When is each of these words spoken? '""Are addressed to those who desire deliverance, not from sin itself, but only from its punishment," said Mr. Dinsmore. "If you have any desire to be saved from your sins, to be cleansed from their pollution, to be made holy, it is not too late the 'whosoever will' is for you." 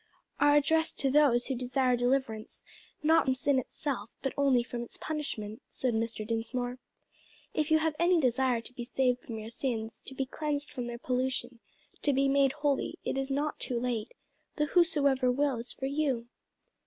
'""Are 0.41 0.55
addressed 0.55 0.97
to 1.01 1.11
those 1.11 1.45
who 1.45 1.53
desire 1.55 1.95
deliverance, 1.95 2.63
not 3.03 3.25
from 3.25 3.35
sin 3.35 3.59
itself, 3.59 4.15
but 4.23 4.33
only 4.35 4.63
from 4.63 4.81
its 4.81 4.97
punishment," 4.97 5.61
said 5.69 5.93
Mr. 5.93 6.25
Dinsmore. 6.25 6.79
"If 7.53 7.69
you 7.69 7.77
have 7.77 7.95
any 7.99 8.19
desire 8.19 8.61
to 8.61 8.73
be 8.73 8.83
saved 8.83 9.19
from 9.21 9.37
your 9.37 9.51
sins, 9.51 10.01
to 10.05 10.15
be 10.15 10.25
cleansed 10.25 10.71
from 10.71 10.87
their 10.87 10.97
pollution, 10.97 11.59
to 12.01 12.13
be 12.13 12.27
made 12.27 12.53
holy, 12.53 12.97
it 13.05 13.15
is 13.15 13.29
not 13.29 13.59
too 13.59 13.79
late 13.79 14.15
the 14.55 14.65
'whosoever 14.65 15.31
will' 15.31 15.59
is 15.59 15.71
for 15.71 15.85
you." 15.85 16.27